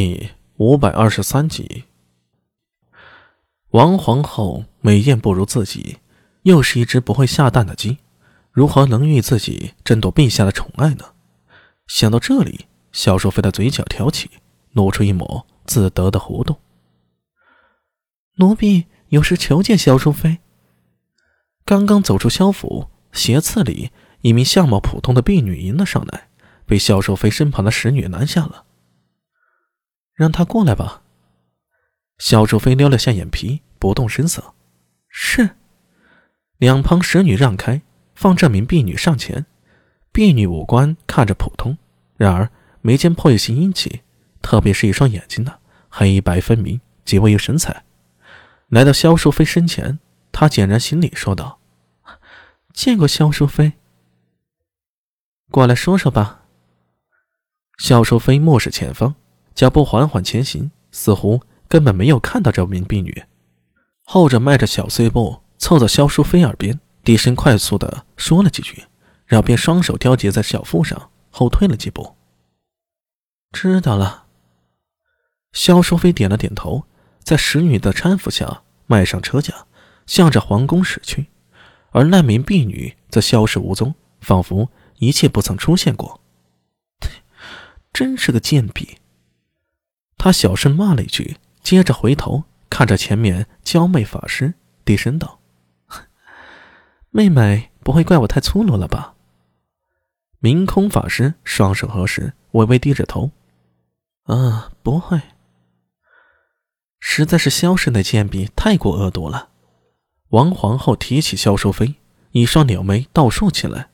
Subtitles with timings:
[0.00, 1.82] 第五百二十三集，
[3.70, 5.96] 王皇后美艳不如自己，
[6.42, 7.98] 又是一只不会下蛋的鸡，
[8.52, 11.04] 如何能与自己争夺陛下的宠爱呢？
[11.88, 14.30] 想到这里，萧淑妃的嘴角挑起，
[14.70, 16.58] 露出一抹自得的弧度。
[18.36, 20.38] 奴婢有事求见萧淑妃。
[21.64, 23.90] 刚刚走出萧府，斜刺里
[24.20, 26.28] 一名相貌普通的婢女迎了上来，
[26.66, 28.66] 被萧淑妃身旁的使女拦下了。
[30.18, 31.02] 让她过来吧。
[32.18, 34.52] 萧淑妃撩了下眼皮，不动声色。
[35.08, 35.50] 是。
[36.56, 37.82] 两旁蛇女让开，
[38.16, 39.46] 放这名婢女上前。
[40.10, 41.78] 婢女五官看着普通，
[42.16, 42.50] 然而
[42.80, 44.00] 眉间颇有些英气，
[44.42, 47.84] 特别是一双眼睛呢，黑白分明，极为有神采。
[48.66, 50.00] 来到萧淑妃身前，
[50.32, 51.60] 她简然行礼说道
[52.74, 53.74] ：“见过萧淑妃。
[55.52, 56.42] 过来说说吧。”
[57.78, 59.14] 萧淑妃目视前方。
[59.58, 63.24] 脚步缓缓前行，似乎根本没有看到这名婢女。
[64.04, 68.84] 后者迈着小碎步，凑到萧淑妃耳边，低声快速的说了几句，
[69.26, 72.14] 然后便双手交结在小腹上，后退了几步。
[73.50, 74.26] 知道了。
[75.52, 76.84] 萧淑妃点了点头，
[77.24, 79.66] 在使女的搀扶下，迈上车架，
[80.06, 81.26] 向着皇宫驶去。
[81.90, 86.20] 而那名婢女则消失无踪，仿佛一切不曾出现过。
[87.92, 88.97] 真是个贱婢！
[90.18, 95.38] 他小声骂了一句，接着回头看着前面娇媚法师，低声道
[97.10, 99.14] ：“妹妹不会怪我太粗鲁了吧？”
[100.40, 103.30] 明空法师双手合十，微微低着头
[104.26, 105.20] ：“啊，不会。
[107.00, 109.50] 实在是萧氏那贱婢太过恶毒了。”
[110.30, 111.94] 王皇后提起萧淑妃，
[112.32, 113.88] 一双柳眉倒竖起来，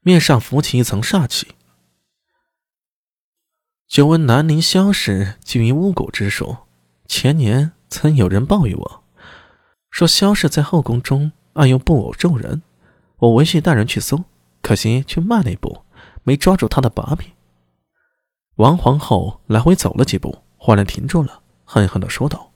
[0.00, 1.54] 面上浮起一层煞气。
[3.92, 6.56] 久闻南宁萧氏基于巫蛊之术，
[7.06, 9.02] 前年曾有人报与我，
[9.90, 12.62] 说萧氏在后宫中暗用布偶咒人。
[13.18, 14.24] 我闻讯带人去搜，
[14.62, 15.82] 可惜却慢了一步，
[16.22, 17.28] 没抓住他的把柄。
[18.54, 22.50] 王皇后来回走了几步，忽然停住了，恨恨地说道：“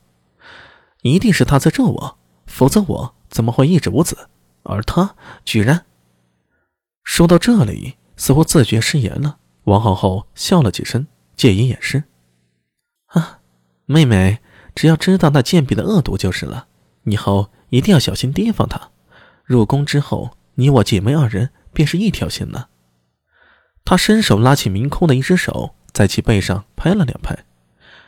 [1.05, 4.31] 一定是他在咒我，否则我怎么会一直无子？
[4.63, 5.15] 而他
[5.45, 5.85] 居然……”
[7.05, 9.37] 说到这里，似乎自觉失言了。
[9.65, 11.07] 王皇后笑了几声。
[11.37, 12.05] 借以掩饰。
[13.07, 13.41] 啊，
[13.85, 14.41] 妹妹，
[14.75, 16.67] 只要知道那贱婢的恶毒就是了。
[17.05, 18.91] 以后一定要小心提防她。
[19.45, 22.71] 入宫之后，你我姐妹二人便是一条心了。
[23.85, 27.45] 他伸手拉起明空的一只手，在其背上拍了两拍，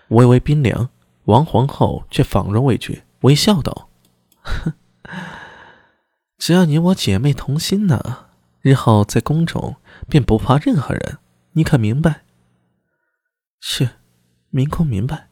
[0.09, 0.91] 微微冰凉。
[1.27, 3.91] 王皇后却仿若未觉，微笑道
[6.39, 8.27] ：“只要你我姐妹同心呢，
[8.63, 9.77] 日后在宫中
[10.09, 11.19] 便不怕任何人。
[11.53, 12.23] 你可明白？”
[13.61, 13.89] 是，
[14.51, 15.29] 明空明白。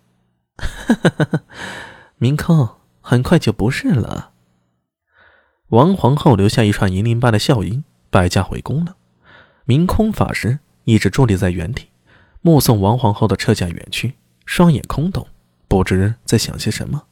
[2.18, 2.68] 明空
[3.00, 4.32] 很快就不是了。
[5.68, 8.96] 王皇后留下一串银铃般的笑音，败驾回宫了。
[9.64, 11.88] 明空法师一直伫立在原地，
[12.40, 14.14] 目送王皇后的车驾远去，
[14.44, 15.26] 双眼空洞，
[15.68, 17.06] 不知在想些什么。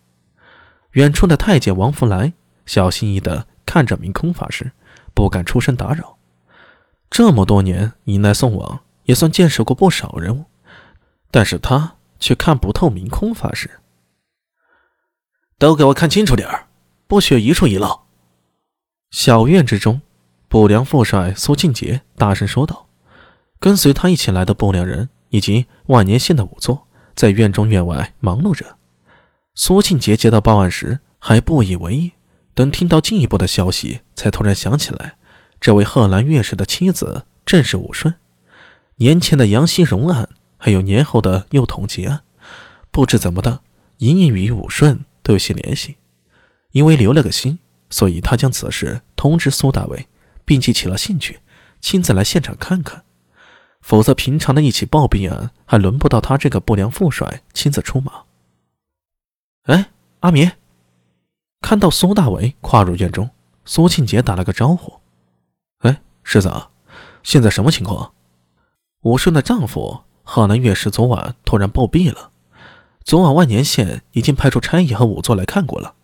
[0.92, 2.32] 远处的太监王福来
[2.64, 4.72] 小心翼翼地看着明空法师，
[5.12, 6.16] 不敢出声打扰。
[7.10, 10.44] 这么多年迎来送往，也算见识过不少人物。
[11.34, 13.68] 但是他却看不透明空法师。
[15.58, 16.68] 都给我看清楚点儿，
[17.08, 18.02] 不许一处遗漏。
[19.10, 20.00] 小院之中，
[20.46, 22.86] 不良副帅苏庆杰大声说道
[23.58, 26.86] ：“跟随他一起来的不良人以及万年县的仵作，
[27.16, 28.76] 在院中院外忙碌着。”
[29.56, 32.12] 苏庆杰接到报案时还不以为意，
[32.54, 35.16] 等听到进一步的消息，才突然想起来，
[35.60, 38.14] 这位贺兰月氏的妻子正是武顺。
[38.98, 40.28] 年前的杨希荣案。
[40.64, 42.22] 还有年后的幼童结案，
[42.90, 43.60] 不知怎么的，
[43.98, 45.96] 隐隐与武顺都有些联系。
[46.70, 47.58] 因为留了个心，
[47.90, 50.08] 所以他将此事通知苏大伟，
[50.46, 51.40] 并且起了兴趣，
[51.82, 53.04] 亲自来现场看看。
[53.82, 58.22] 否则，平常的一起暴毙案，还轮不到他这个不良副帅亲自出马。
[59.64, 59.90] 哎，
[60.20, 60.50] 阿明，
[61.60, 63.28] 看到苏大伟跨入院中，
[63.66, 65.00] 苏庆杰打了个招呼
[65.84, 66.50] ：“哎，世子，
[67.22, 68.14] 现在什么情况？
[69.02, 72.32] 武顺的丈夫？”贺南岳氏昨晚突然暴毙了。
[73.04, 75.94] 昨晚万年县已经派出差役和仵作来看过了。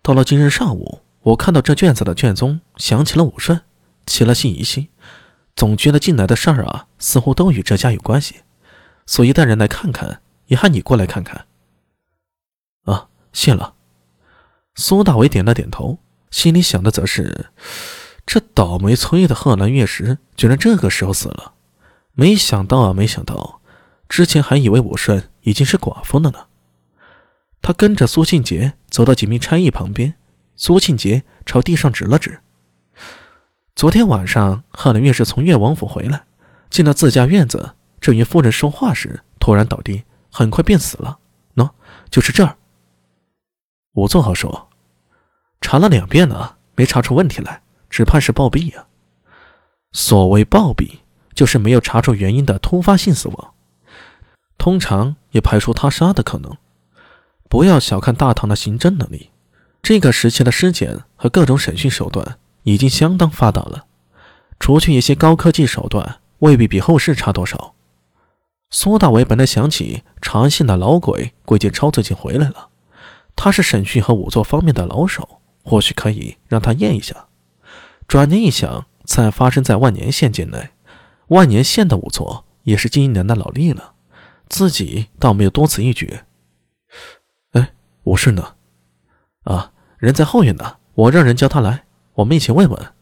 [0.00, 3.60] 到了今日上午，我看到这卷子的卷宗，想起了武顺，
[4.06, 4.88] 起了些疑心，
[5.56, 8.36] 总觉得近来的事儿啊，似乎都与这家有关系，
[9.04, 11.46] 所以带人来看看，也喊你过来看看。
[12.84, 13.74] 啊，谢了。
[14.76, 15.98] 苏大伟点了点头，
[16.30, 17.46] 心里想的则是：
[18.24, 21.54] 这倒霉催的贺南月石，居然这个时候死了。
[22.12, 23.55] 没想到啊，没想到，
[24.08, 26.46] 之前还以为武顺已经是寡妇了呢。
[27.62, 30.14] 他跟着苏庆杰走到几名差役旁边，
[30.54, 32.40] 苏庆杰朝地上指了指。
[33.74, 36.24] 昨天晚上，贺兰院士从越王府回来，
[36.70, 41.18] 进了自家院子，正与夫人说话时，突然倒地，很快便死了。
[41.56, 41.70] 喏，
[42.08, 42.56] 就是这儿。
[43.92, 44.68] 仵作号说
[45.60, 48.86] ：“查了两遍了，没查出问题来，只怕是暴毙呀。
[49.92, 51.00] 所谓暴毙，
[51.34, 53.54] 就是没有查出原因的突发性死亡，
[54.58, 56.56] 通常也排除他杀的可能。”
[57.48, 59.30] 不要小看大唐的刑侦能力，
[59.80, 63.86] 这个时期的尸检和各种审讯手段已经相当发达了。
[64.58, 67.74] 除去一些高科技手段，未必比后世差多少。
[68.70, 72.68] 苏大伟本来想起长安县的老鬼桂建超最近回来了，
[73.36, 77.26] 他是审讯和仵作方面的老手，或许可以让他验一下。
[78.08, 80.70] 转念一想，在发生在万年县境内，
[81.28, 83.92] 万年县的仵作也是近一年的老吏了，
[84.48, 86.20] 自己倒没有多此一举。
[87.52, 88.54] 哎武士呢？
[89.44, 92.94] 啊，人在后院呢，我让人叫他来，我们一起问问。